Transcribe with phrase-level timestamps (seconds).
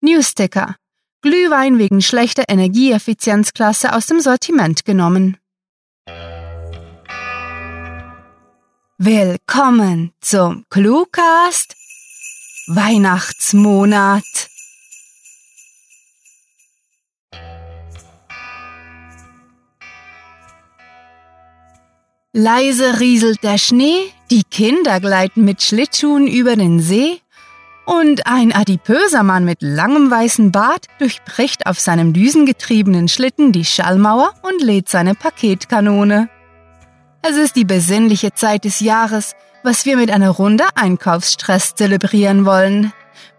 [0.00, 0.76] Newsticker.
[1.22, 5.36] Glühwein wegen schlechter Energieeffizienzklasse aus dem Sortiment genommen.
[8.96, 11.74] Willkommen zum Cluecast
[12.68, 14.22] Weihnachtsmonat.
[22.32, 27.20] Leise rieselt der Schnee, die Kinder gleiten mit Schlittschuhen über den See
[27.88, 34.34] und ein adipöser Mann mit langem weißen Bart durchbricht auf seinem düsengetriebenen Schlitten die Schallmauer
[34.42, 36.28] und lädt seine Paketkanone.
[37.22, 42.92] Es ist die besinnliche Zeit des Jahres, was wir mit einer Runde Einkaufsstress zelebrieren wollen.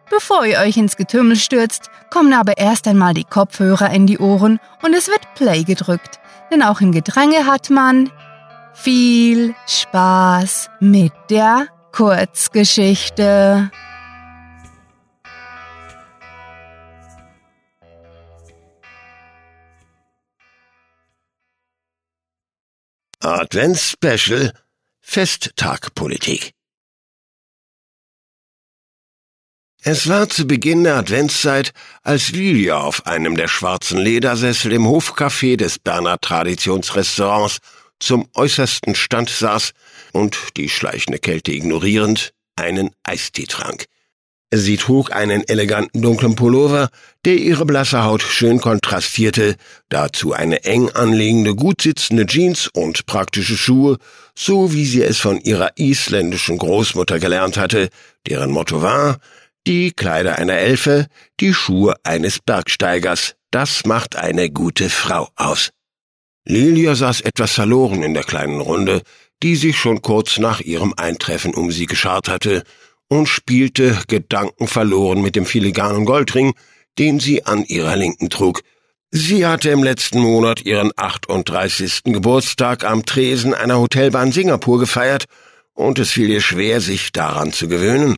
[0.09, 4.59] Bevor ihr euch ins Getümmel stürzt, kommen aber erst einmal die Kopfhörer in die Ohren
[4.81, 6.19] und es wird Play gedrückt,
[6.51, 8.09] denn auch im Gedränge hat man
[8.73, 13.69] viel Spaß mit der Kurzgeschichte.
[23.21, 24.53] Advents-Special
[25.01, 26.53] Festtagpolitik.
[29.81, 35.57] Es war zu Beginn der Adventszeit, als Lilia auf einem der schwarzen Ledersessel im Hofcafé
[35.57, 37.57] des Berner Traditionsrestaurants
[37.99, 39.73] zum äußersten Stand saß
[40.13, 43.87] und, die schleichende Kälte ignorierend, einen Eistee trank.
[44.51, 46.89] Sie trug einen eleganten dunklen Pullover,
[47.23, 49.55] der ihre blasse Haut schön kontrastierte,
[49.89, 53.97] dazu eine eng anliegende, gut sitzende Jeans und praktische Schuhe,
[54.33, 57.89] so wie sie es von ihrer isländischen Großmutter gelernt hatte,
[58.27, 59.19] deren Motto war,
[59.67, 61.05] die Kleider einer Elfe,
[61.39, 65.69] die Schuhe eines Bergsteigers, das macht eine gute Frau aus.
[66.45, 69.03] Lilia saß etwas verloren in der kleinen Runde,
[69.43, 72.63] die sich schon kurz nach ihrem Eintreffen um sie geschart hatte,
[73.09, 76.53] und spielte gedankenverloren mit dem filigranen Goldring,
[76.97, 78.61] den sie an ihrer Linken trug.
[79.11, 82.03] Sie hatte im letzten Monat ihren 38.
[82.05, 85.25] Geburtstag am Tresen einer Hotelbahn Singapur gefeiert,
[85.73, 88.15] und es fiel ihr schwer, sich daran zu gewöhnen,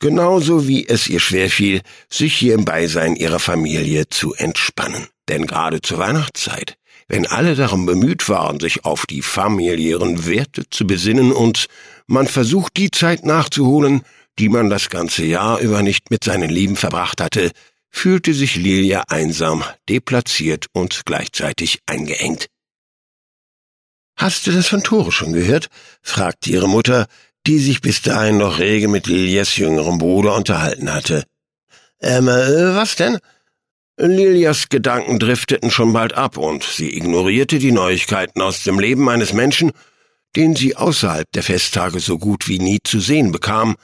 [0.00, 1.80] genauso wie es ihr schwer fiel,
[2.10, 5.06] sich hier im Beisein ihrer Familie zu entspannen.
[5.28, 6.76] Denn gerade zur Weihnachtszeit,
[7.08, 11.66] wenn alle darum bemüht waren, sich auf die familiären Werte zu besinnen und
[12.06, 14.02] man versucht, die Zeit nachzuholen,
[14.38, 17.50] die man das ganze Jahr über nicht mit seinen Lieben verbracht hatte,
[17.90, 22.46] fühlte sich Lilia einsam, deplatziert und gleichzeitig eingeengt.
[24.16, 25.68] Hast du das von Tore schon gehört?
[26.02, 27.06] fragte ihre Mutter,
[27.46, 31.24] die sich bis dahin noch rege mit Lilias jüngerem Bruder unterhalten hatte.
[32.00, 33.18] Ähm, äh, was denn?
[33.98, 39.32] Lilias Gedanken drifteten schon bald ab und sie ignorierte die Neuigkeiten aus dem Leben eines
[39.32, 39.72] Menschen,
[40.34, 43.76] den sie außerhalb der Festtage so gut wie nie zu sehen bekam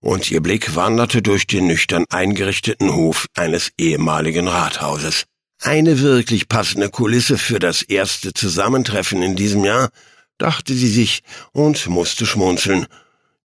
[0.00, 5.24] und ihr Blick wanderte durch den nüchtern eingerichteten Hof eines ehemaligen Rathauses.
[5.60, 9.90] Eine wirklich passende Kulisse für das erste Zusammentreffen in diesem Jahr,
[10.38, 11.22] dachte sie sich
[11.52, 12.86] und musste schmunzeln.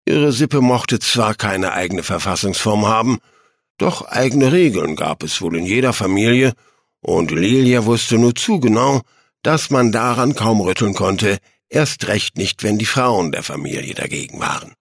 [0.06, 3.19] Ihre Sippe mochte zwar keine eigene Verfassungsform haben,
[3.78, 6.53] doch eigene Regeln gab es wohl in jeder Familie,
[7.02, 9.02] und Lilia wusste nur zu genau,
[9.44, 11.38] dass man daran kaum rütteln konnte,
[11.69, 14.77] erst recht nicht, wenn die Frauen der Familie dagegen waren.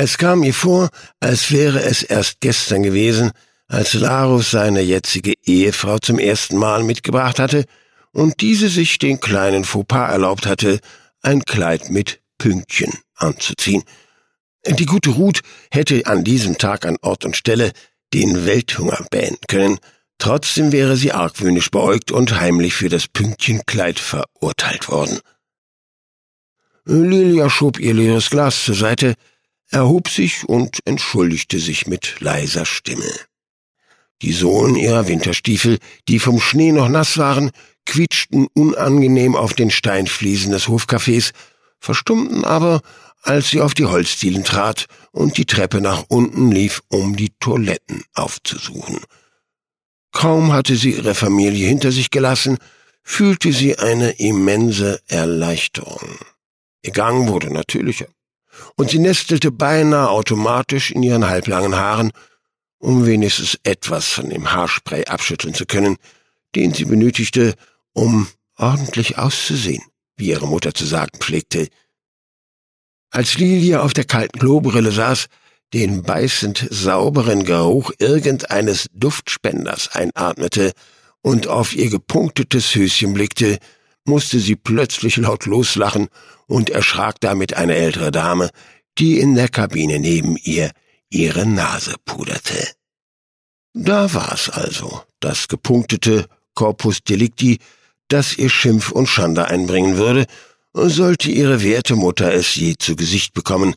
[0.00, 3.32] Es kam ihr vor, als wäre es erst gestern gewesen,
[3.66, 7.64] als Larus seine jetzige Ehefrau zum ersten Mal mitgebracht hatte
[8.12, 10.78] und diese sich den kleinen Fauxpas erlaubt hatte,
[11.20, 13.82] ein Kleid mit Pünktchen anzuziehen.
[14.68, 15.40] Die gute Ruth
[15.72, 17.72] hätte an diesem Tag an Ort und Stelle
[18.14, 19.80] den Welthunger beenden können,
[20.18, 25.18] trotzdem wäre sie argwöhnisch beäugt und heimlich für das Pünktchenkleid verurteilt worden.
[26.84, 29.16] Lilia schob ihr leeres Glas zur Seite,
[29.70, 33.10] erhob sich und entschuldigte sich mit leiser Stimme.
[34.22, 37.50] Die Sohlen ihrer Winterstiefel, die vom Schnee noch nass waren,
[37.86, 41.32] quietschten unangenehm auf den Steinfliesen des Hofcafés,
[41.78, 42.80] verstummten aber,
[43.22, 48.02] als sie auf die Holzdielen trat und die Treppe nach unten lief, um die Toiletten
[48.14, 49.00] aufzusuchen.
[50.12, 52.58] Kaum hatte sie ihre Familie hinter sich gelassen,
[53.02, 56.18] fühlte sie eine immense Erleichterung.
[56.82, 58.06] Ihr Gang wurde natürlicher
[58.76, 62.12] und sie nestelte beinahe automatisch in ihren halblangen Haaren,
[62.78, 65.96] um wenigstens etwas von dem Haarspray abschütteln zu können,
[66.54, 67.54] den sie benötigte,
[67.92, 69.82] um ordentlich auszusehen,
[70.16, 71.68] wie ihre Mutter zu sagen pflegte.
[73.10, 75.26] Als Lilia auf der kalten Klobrille saß,
[75.72, 80.72] den beißend sauberen Geruch irgendeines Duftspenders einatmete
[81.20, 83.58] und auf ihr gepunktetes Höschen blickte,
[84.08, 86.08] musste sie plötzlich laut loslachen
[86.46, 88.50] und erschrak damit eine ältere Dame,
[88.98, 90.70] die in der Kabine neben ihr
[91.10, 92.72] ihre Nase puderte.
[93.74, 97.58] Da war's also, das gepunktete Corpus Delicti,
[98.08, 100.26] das ihr Schimpf und Schande einbringen würde,
[100.72, 103.74] sollte ihre werte Mutter es je zu Gesicht bekommen.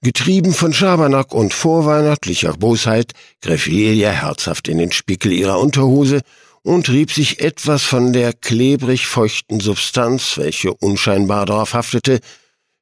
[0.00, 3.12] Getrieben von Schabernack und vorweihnachtlicher Bosheit
[3.42, 6.20] griff Lilia herzhaft in den Spickel ihrer Unterhose
[6.62, 12.20] und rieb sich etwas von der klebrig feuchten Substanz, welche unscheinbar darauf haftete,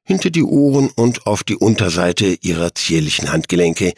[0.03, 3.93] hinter die Ohren und auf die Unterseite ihrer zierlichen Handgelenke,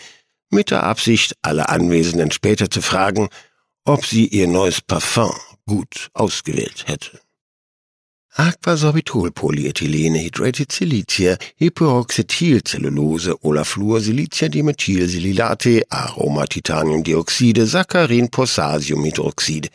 [0.50, 3.30] mit der Absicht, alle Anwesenden später zu fragen,
[3.86, 5.34] ob sie ihr neues Parfum
[5.66, 7.20] gut ausgewählt hätte.
[8.36, 19.70] Aquasorbitolpolyethylene Hydrated Silicia, Hyperoxethylcellulose, Olafluor, Silicia Dimethylsililate, Aromatitaniumdioxide, Saccharin, Potassiumhydroxid.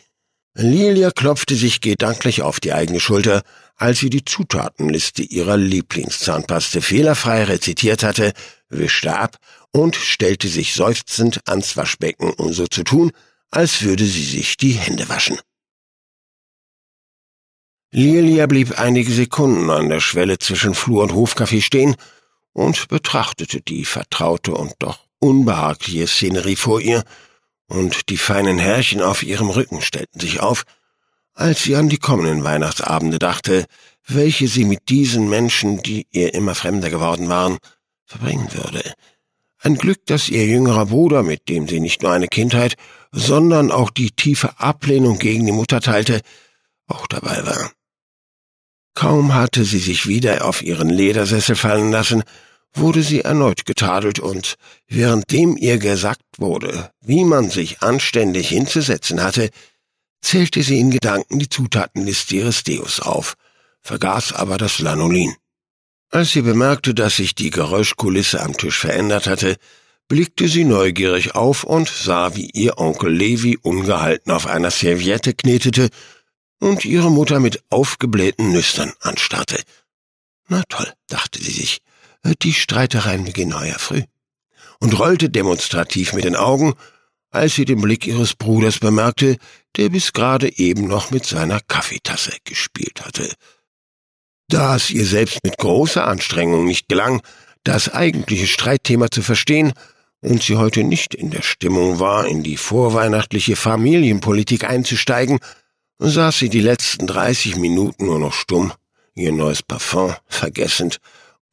[0.56, 3.42] Lilia klopfte sich gedanklich auf die eigene Schulter,
[3.76, 8.32] als sie die Zutatenliste ihrer Lieblingszahnpaste fehlerfrei rezitiert hatte,
[8.68, 9.36] wischte ab
[9.72, 13.10] und stellte sich seufzend ans Waschbecken, um so zu tun,
[13.50, 15.38] als würde sie sich die Hände waschen.
[17.96, 21.94] Lilia blieb einige Sekunden an der Schwelle zwischen Flur und Hofcafé stehen
[22.52, 27.04] und betrachtete die vertraute und doch unbehagliche Szenerie vor ihr,
[27.68, 30.64] und die feinen Härchen auf ihrem Rücken stellten sich auf,
[31.34, 33.64] als sie an die kommenden Weihnachtsabende dachte,
[34.08, 37.58] welche sie mit diesen Menschen, die ihr immer fremder geworden waren,
[38.06, 38.82] verbringen würde.
[39.60, 42.74] Ein Glück, dass ihr jüngerer Bruder, mit dem sie nicht nur eine Kindheit,
[43.12, 46.22] sondern auch die tiefe Ablehnung gegen die Mutter teilte,
[46.88, 47.70] auch dabei war.
[48.94, 52.22] Kaum hatte sie sich wieder auf ihren Ledersessel fallen lassen,
[52.72, 54.54] wurde sie erneut getadelt und,
[54.88, 59.50] währenddem ihr gesagt wurde, wie man sich anständig hinzusetzen hatte,
[60.20, 63.34] zählte sie in Gedanken die Zutatenliste ihres Deos auf,
[63.82, 65.34] vergaß aber das Lanolin.
[66.10, 69.56] Als sie bemerkte, dass sich die Geräuschkulisse am Tisch verändert hatte,
[70.08, 75.90] blickte sie neugierig auf und sah, wie ihr Onkel Levi ungehalten auf einer Serviette knetete
[76.60, 79.62] und ihre Mutter mit aufgeblähten Nüstern anstarrte.
[80.48, 81.78] Na toll, dachte sie sich,
[82.42, 84.02] die Streitereien beginnen heuer früh.
[84.80, 86.74] Und rollte demonstrativ mit den Augen,
[87.30, 89.38] als sie den Blick ihres Bruders bemerkte,
[89.76, 93.30] der bis gerade eben noch mit seiner Kaffeetasse gespielt hatte.
[94.48, 97.22] Da es ihr selbst mit großer Anstrengung nicht gelang,
[97.64, 99.72] das eigentliche Streitthema zu verstehen,
[100.20, 105.38] und sie heute nicht in der Stimmung war, in die vorweihnachtliche Familienpolitik einzusteigen,
[105.98, 108.72] saß sie die letzten dreißig Minuten nur noch stumm,
[109.14, 110.98] ihr neues Parfum vergessend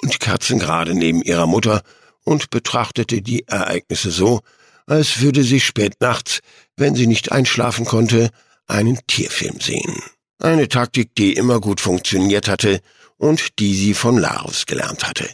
[0.01, 1.83] und kerzengerade neben ihrer Mutter
[2.23, 4.41] und betrachtete die Ereignisse so,
[4.85, 6.39] als würde sie spät nachts,
[6.75, 8.29] wenn sie nicht einschlafen konnte,
[8.67, 10.01] einen Tierfilm sehen.
[10.39, 12.81] Eine Taktik, die immer gut funktioniert hatte
[13.17, 15.29] und die sie von Larus gelernt hatte.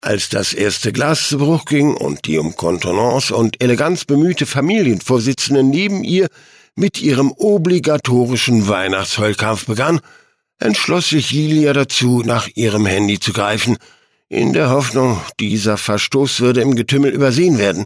[0.00, 5.64] Als das erste Glas zu Bruch ging und die um Kontenance und Eleganz bemühte Familienvorsitzende
[5.64, 6.28] neben ihr
[6.76, 10.00] mit ihrem obligatorischen Weihnachtsheulkampf begann,
[10.58, 13.78] entschloss sich Lilia dazu, nach ihrem Handy zu greifen,
[14.28, 17.84] in der Hoffnung, dieser Verstoß würde im Getümmel übersehen werden.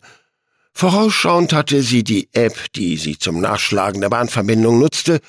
[0.73, 5.21] Vorausschauend hatte sie die App, die sie zum Nachschlagen der Bahnverbindung nutzte,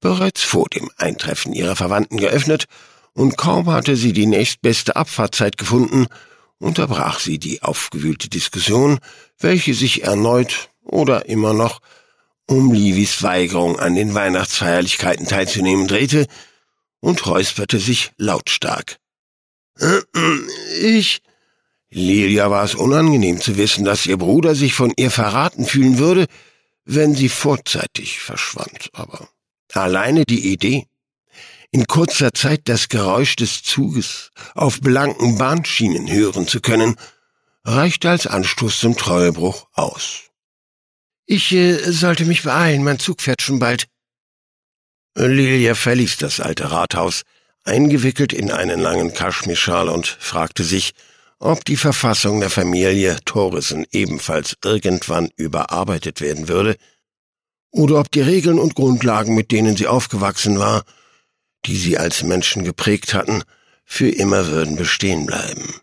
[0.00, 2.66] bereits vor dem Eintreffen ihrer Verwandten geöffnet,
[3.12, 6.06] und kaum hatte sie die nächstbeste Abfahrtzeit gefunden,
[6.58, 8.98] unterbrach sie die aufgewühlte Diskussion,
[9.38, 11.80] welche sich erneut oder immer noch
[12.46, 16.26] um Livis Weigerung an den Weihnachtsfeierlichkeiten teilzunehmen drehte
[17.00, 18.98] und räusperte sich lautstark.
[20.80, 21.22] Ich.
[21.90, 26.26] Lilia war es unangenehm zu wissen, dass ihr Bruder sich von ihr verraten fühlen würde,
[26.84, 29.28] wenn sie vorzeitig verschwand, aber
[29.72, 30.86] alleine die Idee,
[31.70, 36.96] in kurzer Zeit das Geräusch des Zuges auf blanken Bahnschienen hören zu können,
[37.64, 40.22] reichte als Anstoß zum Treuebruch aus.
[41.26, 43.86] Ich äh, sollte mich beeilen, mein Zug fährt schon bald.
[45.16, 47.22] Lilia verließ das alte Rathaus,
[47.64, 50.92] eingewickelt in einen langen Kaschmirschal und fragte sich,
[51.38, 56.76] ob die Verfassung der Familie Thoresen ebenfalls irgendwann überarbeitet werden würde,
[57.70, 60.84] oder ob die Regeln und Grundlagen, mit denen sie aufgewachsen war,
[61.66, 63.42] die sie als Menschen geprägt hatten,
[63.84, 65.74] für immer würden bestehen bleiben.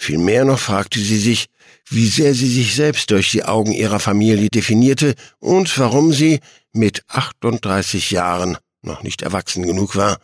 [0.00, 1.46] Vielmehr noch fragte sie sich,
[1.90, 6.38] wie sehr sie sich selbst durch die Augen ihrer Familie definierte und warum sie
[6.72, 10.20] mit 38 Jahren noch nicht erwachsen genug war,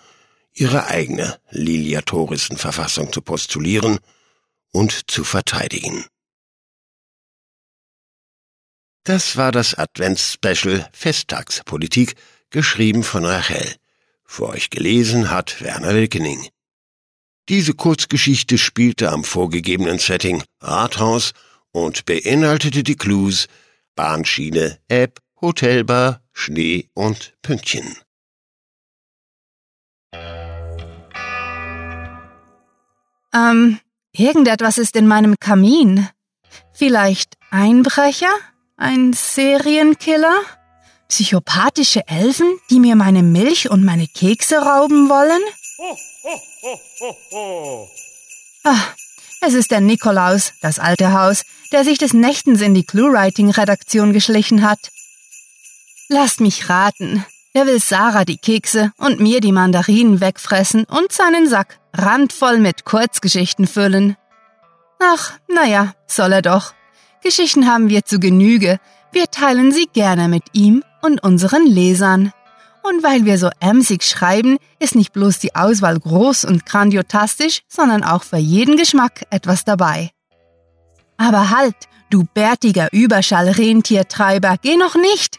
[0.52, 3.98] ihre eigene Lilia Thorisen Verfassung zu postulieren
[4.70, 6.06] und zu verteidigen.
[9.02, 12.14] Das war das Adventsspecial Festtagspolitik,
[12.50, 13.74] geschrieben von Rachel.
[14.24, 16.48] Für euch gelesen hat Werner Wilkening.
[17.50, 21.32] Diese Kurzgeschichte spielte am vorgegebenen Setting Rathaus
[21.72, 23.48] und beinhaltete die Clues
[23.96, 27.98] Bahnschiene, App, Hotelbar, Schnee und Pünktchen.
[33.34, 33.78] Ähm,
[34.12, 36.08] irgendetwas ist in meinem Kamin.
[36.72, 38.32] Vielleicht Einbrecher?
[38.76, 40.34] Ein Serienkiller?
[41.08, 45.42] Psychopathische Elfen, die mir meine Milch und meine Kekse rauben wollen?
[48.64, 48.94] Ah,
[49.40, 54.62] es ist der Nikolaus, das alte Haus, der sich des Nächtens in die Clue-Writing-Redaktion geschlichen
[54.62, 54.78] hat.
[56.08, 57.24] Lasst mich raten.
[57.52, 62.84] Er will Sarah die Kekse und mir die Mandarinen wegfressen und seinen Sack randvoll mit
[62.84, 64.16] Kurzgeschichten füllen.
[65.00, 66.72] Ach, naja, soll er doch.
[67.22, 68.78] Geschichten haben wir zu Genüge.
[69.12, 72.32] Wir teilen sie gerne mit ihm und unseren Lesern.
[72.86, 78.04] Und weil wir so emsig schreiben, ist nicht bloß die Auswahl groß und grandiotastisch, sondern
[78.04, 80.10] auch für jeden Geschmack etwas dabei.
[81.16, 81.76] Aber halt,
[82.10, 85.38] du bärtiger Überschall-Rentiertreiber, geh noch nicht!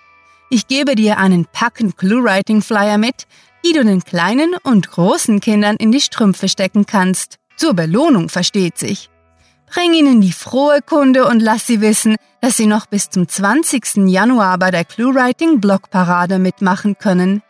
[0.49, 3.27] Ich gebe dir einen packend Clue-Writing-Flyer mit,
[3.63, 7.37] die du den kleinen und großen Kindern in die Strümpfe stecken kannst.
[7.57, 9.09] Zur Belohnung versteht sich.
[9.75, 14.07] Bring ihnen die frohe Kunde und lass sie wissen, dass sie noch bis zum 20.
[14.07, 17.43] Januar bei der ClueWriting Blogparade mitmachen können.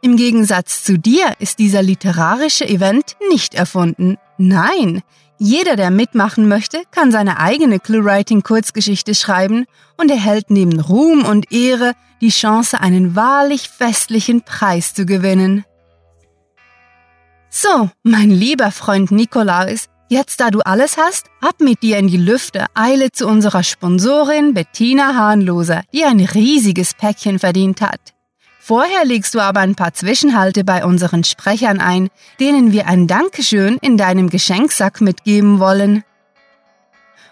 [0.00, 4.16] Im Gegensatz zu dir ist dieser literarische Event nicht erfunden.
[4.38, 5.02] Nein,
[5.36, 9.66] jeder, der mitmachen möchte, kann seine eigene ClueWriting Kurzgeschichte schreiben
[9.98, 11.92] und erhält neben Ruhm und Ehre
[12.22, 15.66] die Chance, einen wahrlich festlichen Preis zu gewinnen.
[17.50, 22.18] So, mein lieber Freund Nikolaus, Jetzt, da du alles hast, ab mit dir in die
[22.18, 28.12] Lüfte, eile zu unserer Sponsorin Bettina Hahnloser, die ein riesiges Päckchen verdient hat.
[28.60, 33.78] Vorher legst du aber ein paar Zwischenhalte bei unseren Sprechern ein, denen wir ein Dankeschön
[33.80, 36.04] in deinem Geschenksack mitgeben wollen.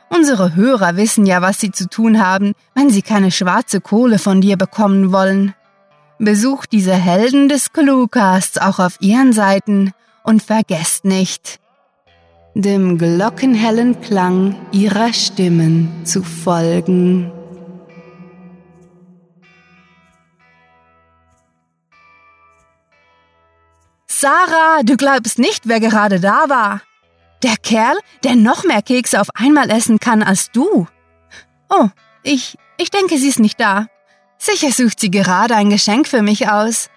[0.08, 4.40] Unsere Hörer wissen ja, was sie zu tun haben, wenn sie keine schwarze Kohle von
[4.40, 5.54] dir bekommen wollen.
[6.18, 9.92] Besucht diese Helden des Cluecasts auch auf ihren Seiten
[10.24, 11.60] und vergesst nicht,
[12.62, 17.32] dem glockenhellen Klang ihrer Stimmen zu folgen.
[24.06, 26.82] Sarah, du glaubst nicht, wer gerade da war.
[27.42, 30.86] Der Kerl, der noch mehr Kekse auf einmal essen kann als du.
[31.70, 31.88] Oh,
[32.22, 33.86] ich, ich denke, sie ist nicht da.
[34.36, 36.90] Sicher sucht sie gerade ein Geschenk für mich aus.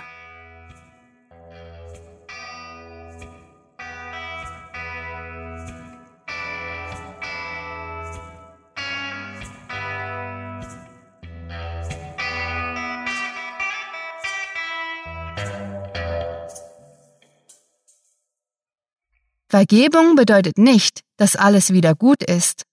[19.50, 22.66] Vergebung bedeutet nicht, dass alles wieder gut ist,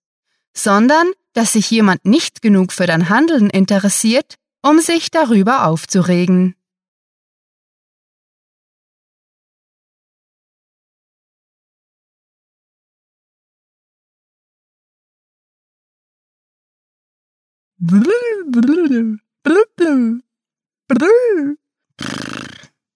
[0.56, 6.56] sondern dass sich jemand nicht genug für dein Handeln interessiert, um sich darüber aufzuregen.
[17.80, 18.14] Blö,
[18.52, 20.20] blö, blö, blö,
[20.88, 21.56] blö.